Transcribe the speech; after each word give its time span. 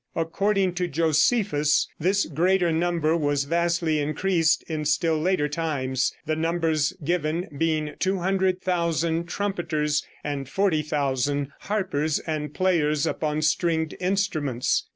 According 0.15 0.73
to 0.73 0.87
Josephus, 0.87 1.87
this 1.99 2.25
great 2.25 2.63
number 2.63 3.15
was 3.15 3.43
vastly 3.43 3.99
increased 3.99 4.63
in 4.67 4.83
still 4.83 5.19
later 5.19 5.47
times, 5.47 6.11
the 6.25 6.35
numbers 6.35 6.93
given 7.03 7.47
being 7.55 7.93
200,000 7.99 9.27
trumpeters 9.27 10.03
and 10.23 10.49
40,000 10.49 11.49
harpers 11.59 12.17
and 12.17 12.51
players 12.51 13.05
upon 13.05 13.43
stringed 13.43 13.95
instruments. 13.99 14.87